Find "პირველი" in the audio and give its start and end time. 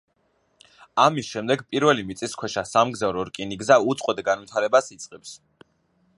1.75-2.05